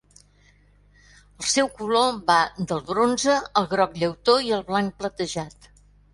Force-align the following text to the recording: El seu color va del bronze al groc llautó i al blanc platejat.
El 1.43 1.51
seu 1.55 1.69
color 1.81 2.07
va 2.31 2.39
del 2.73 2.81
bronze 2.89 3.37
al 3.63 3.69
groc 3.75 3.95
llautó 4.01 4.41
i 4.49 4.53
al 4.59 4.67
blanc 4.73 4.99
platejat. 5.05 5.71